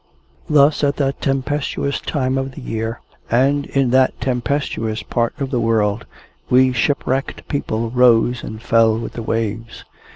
Thus, 0.49 0.83
at 0.83 0.95
that 0.95 1.21
tempestuous 1.21 2.01
time 2.01 2.35
of 2.35 2.53
the 2.53 2.61
year, 2.61 3.01
and 3.29 3.67
in 3.67 3.91
that 3.91 4.19
tempestuous 4.19 5.03
part 5.03 5.39
of 5.39 5.51
the 5.51 5.59
world, 5.59 6.07
we 6.49 6.73
shipwrecked 6.73 7.47
people 7.47 7.91
rose 7.91 8.43
and 8.43 8.63
fell 8.63 8.97
with 8.97 9.13
the 9.13 9.21
waves. 9.21 9.83